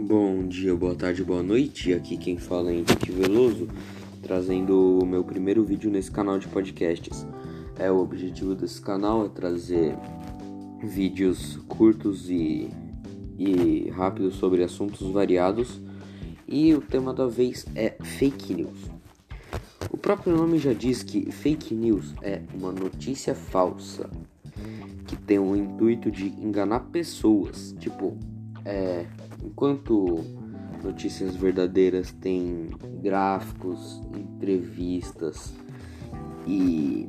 Bom 0.00 0.46
dia, 0.46 0.76
boa 0.76 0.94
tarde, 0.94 1.24
boa 1.24 1.42
noite. 1.42 1.92
Aqui 1.92 2.16
quem 2.16 2.38
fala 2.38 2.70
é 2.70 2.74
Henrique 2.74 3.10
Veloso, 3.10 3.66
trazendo 4.22 5.00
o 5.00 5.04
meu 5.04 5.24
primeiro 5.24 5.64
vídeo 5.64 5.90
nesse 5.90 6.08
canal 6.08 6.38
de 6.38 6.46
podcasts. 6.46 7.26
É 7.76 7.90
o 7.90 7.98
objetivo 7.98 8.54
desse 8.54 8.80
canal 8.80 9.26
é 9.26 9.28
trazer 9.28 9.96
vídeos 10.84 11.56
curtos 11.66 12.30
e, 12.30 12.70
e 13.36 13.90
rápidos 13.90 14.36
sobre 14.36 14.62
assuntos 14.62 15.00
variados. 15.10 15.80
E 16.46 16.72
o 16.74 16.80
tema 16.80 17.12
da 17.12 17.26
vez 17.26 17.66
é 17.74 17.96
fake 18.00 18.54
news. 18.54 18.78
O 19.90 19.96
próprio 19.96 20.36
nome 20.36 20.58
já 20.58 20.72
diz 20.72 21.02
que 21.02 21.32
fake 21.32 21.74
news 21.74 22.14
é 22.22 22.40
uma 22.54 22.70
notícia 22.70 23.34
falsa 23.34 24.08
que 25.08 25.16
tem 25.16 25.40
o 25.40 25.56
intuito 25.56 26.08
de 26.08 26.28
enganar 26.40 26.80
pessoas, 26.92 27.74
tipo 27.80 28.16
é, 28.64 29.06
enquanto 29.44 30.24
notícias 30.82 31.34
verdadeiras 31.34 32.12
têm 32.12 32.68
gráficos, 33.02 34.00
entrevistas 34.16 35.54
e, 36.46 37.08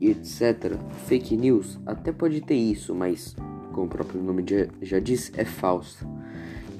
etc. 0.00 0.76
Fake 1.06 1.36
news 1.36 1.78
até 1.86 2.12
pode 2.12 2.40
ter 2.40 2.54
isso, 2.54 2.94
mas 2.94 3.34
como 3.72 3.86
o 3.86 3.90
próprio 3.90 4.22
nome 4.22 4.44
já, 4.48 4.66
já 4.80 4.98
diz, 4.98 5.32
é 5.36 5.44
falsa. 5.44 6.06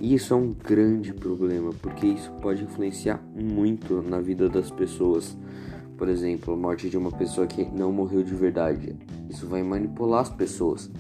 E 0.00 0.14
isso 0.14 0.34
é 0.34 0.36
um 0.36 0.52
grande 0.52 1.12
problema, 1.12 1.72
porque 1.80 2.06
isso 2.06 2.30
pode 2.42 2.62
influenciar 2.62 3.22
muito 3.34 4.02
na 4.02 4.20
vida 4.20 4.48
das 4.48 4.70
pessoas. 4.70 5.36
Por 5.96 6.08
exemplo, 6.08 6.52
a 6.52 6.56
morte 6.56 6.90
de 6.90 6.98
uma 6.98 7.10
pessoa 7.10 7.46
que 7.46 7.64
não 7.64 7.90
morreu 7.90 8.22
de 8.22 8.34
verdade. 8.34 8.94
Isso 9.30 9.46
vai 9.46 9.62
manipular 9.62 10.20
as 10.20 10.28
pessoas. 10.28 10.90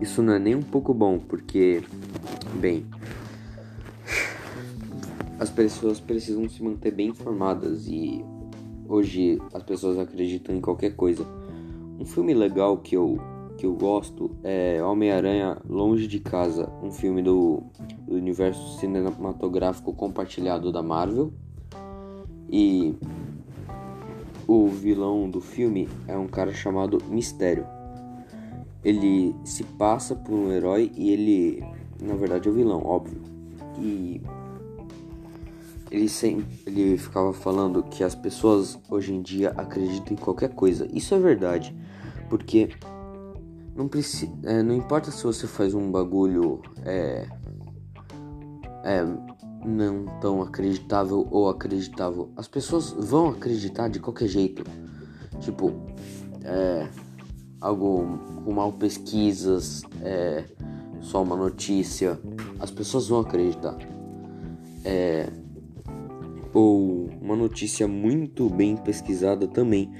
Isso 0.00 0.22
não 0.22 0.32
é 0.32 0.38
nem 0.38 0.54
um 0.54 0.62
pouco 0.62 0.94
bom, 0.94 1.18
porque, 1.18 1.82
bem, 2.54 2.86
as 5.38 5.50
pessoas 5.50 6.00
precisam 6.00 6.48
se 6.48 6.62
manter 6.62 6.90
bem 6.90 7.08
informadas 7.08 7.86
e 7.86 8.24
hoje 8.88 9.38
as 9.52 9.62
pessoas 9.62 9.98
acreditam 9.98 10.56
em 10.56 10.60
qualquer 10.60 10.96
coisa. 10.96 11.26
Um 11.98 12.06
filme 12.06 12.32
legal 12.32 12.78
que 12.78 12.96
eu, 12.96 13.18
que 13.58 13.66
eu 13.66 13.74
gosto 13.74 14.30
é 14.42 14.82
Homem-Aranha 14.82 15.58
Longe 15.68 16.06
de 16.06 16.18
Casa, 16.18 16.72
um 16.82 16.90
filme 16.90 17.20
do, 17.20 17.62
do 18.06 18.14
universo 18.14 18.78
cinematográfico 18.78 19.92
compartilhado 19.92 20.72
da 20.72 20.82
Marvel. 20.82 21.30
E 22.50 22.94
o 24.46 24.66
vilão 24.66 25.28
do 25.28 25.42
filme 25.42 25.90
é 26.08 26.16
um 26.16 26.26
cara 26.26 26.54
chamado 26.54 26.98
Mistério 27.10 27.66
ele 28.84 29.34
se 29.44 29.64
passa 29.64 30.14
por 30.14 30.34
um 30.34 30.50
herói 30.50 30.90
e 30.96 31.10
ele, 31.10 31.64
na 32.00 32.14
verdade, 32.14 32.48
é 32.48 32.50
o 32.50 32.54
vilão, 32.54 32.82
óbvio. 32.84 33.22
E 33.78 34.20
ele 35.90 36.08
sempre 36.08 36.46
ele 36.66 36.96
ficava 36.96 37.32
falando 37.32 37.82
que 37.82 38.04
as 38.04 38.14
pessoas 38.14 38.78
hoje 38.88 39.12
em 39.12 39.20
dia 39.20 39.50
acreditam 39.56 40.14
em 40.14 40.16
qualquer 40.16 40.50
coisa. 40.50 40.88
Isso 40.92 41.14
é 41.14 41.18
verdade, 41.18 41.76
porque 42.28 42.70
não 43.74 43.88
precisa, 43.88 44.32
é, 44.44 44.62
não 44.62 44.74
importa 44.74 45.10
se 45.10 45.22
você 45.22 45.46
faz 45.46 45.74
um 45.74 45.90
bagulho 45.90 46.62
é, 46.84 47.26
é 48.84 49.04
não 49.64 50.06
tão 50.20 50.40
acreditável 50.40 51.26
ou 51.30 51.50
acreditável, 51.50 52.30
as 52.34 52.48
pessoas 52.48 52.92
vão 52.92 53.28
acreditar 53.28 53.88
de 53.88 54.00
qualquer 54.00 54.28
jeito. 54.28 54.64
Tipo, 55.40 55.72
é 56.42 56.88
algo 57.60 58.18
com 58.44 58.52
mal 58.52 58.72
pesquisas, 58.72 59.82
é, 60.02 60.44
só 61.00 61.22
uma 61.22 61.36
notícia, 61.36 62.18
as 62.58 62.70
pessoas 62.70 63.08
vão 63.08 63.20
acreditar. 63.20 63.76
É, 64.84 65.28
ou 66.52 67.08
uma 67.20 67.36
notícia 67.36 67.86
muito 67.86 68.48
bem 68.48 68.76
pesquisada 68.76 69.46
também. 69.46 69.90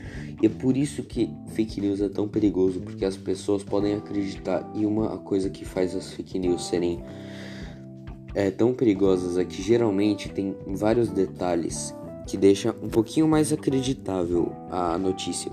E 0.43 0.47
é 0.47 0.49
por 0.49 0.77
isso 0.77 1.03
que 1.03 1.31
fake 1.49 1.81
news 1.81 2.01
é 2.01 2.09
tão 2.09 2.27
perigoso, 2.27 2.81
porque 2.81 3.05
as 3.05 3.17
pessoas 3.17 3.63
podem 3.63 3.95
acreditar. 3.95 4.69
E 4.75 4.85
uma 4.85 5.19
coisa 5.19 5.49
que 5.51 5.65
faz 5.65 5.95
as 5.95 6.13
fake 6.13 6.39
news 6.39 6.67
serem 6.67 7.03
é, 8.35 8.51
tão 8.51 8.73
perigosas 8.73 9.37
é 9.37 9.45
que 9.45 9.63
geralmente 9.63 10.29
tem 10.29 10.57
vários 10.67 11.09
detalhes 11.11 11.95
que 12.27 12.37
deixa 12.37 12.75
um 12.83 12.89
pouquinho 12.89 13.29
mais 13.29 13.53
acreditável 13.53 14.53
a 14.71 14.97
notícia. 14.99 15.51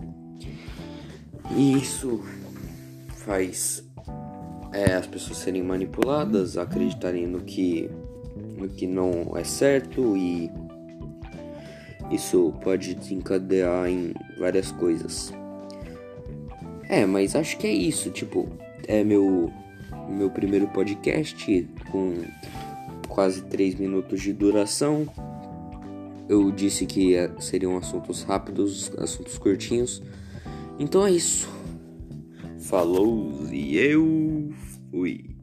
E 1.55 1.73
isso 1.73 2.23
faz 3.15 3.83
é, 4.73 4.93
as 4.93 5.07
pessoas 5.07 5.37
serem 5.39 5.63
manipuladas, 5.63 6.57
acreditarem 6.57 7.27
no 7.27 7.41
que, 7.41 7.89
no 8.57 8.67
que 8.67 8.85
não 8.85 9.35
é 9.35 9.43
certo 9.43 10.15
e 10.15 10.51
isso 12.11 12.53
pode 12.63 12.95
desencadear 12.95 13.87
em 13.89 14.13
várias 14.39 14.71
coisas. 14.71 15.33
É, 16.89 17.05
mas 17.05 17.35
acho 17.35 17.57
que 17.57 17.67
é 17.67 17.71
isso. 17.71 18.09
Tipo, 18.09 18.47
é 18.87 19.03
meu, 19.03 19.51
meu 20.09 20.29
primeiro 20.29 20.67
podcast 20.67 21.67
com 21.91 22.23
quase 23.09 23.41
3 23.43 23.75
minutos 23.75 24.21
de 24.21 24.31
duração. 24.31 25.05
Eu 26.29 26.51
disse 26.51 26.85
que 26.85 27.15
é, 27.15 27.29
seriam 27.39 27.77
assuntos 27.77 28.23
rápidos, 28.23 28.91
assuntos 28.97 29.37
curtinhos. 29.37 30.01
Então 30.79 31.05
é 31.05 31.11
isso. 31.11 31.49
Falou 32.59 33.47
e 33.51 33.77
eu 33.77 34.49
fui. 34.91 35.36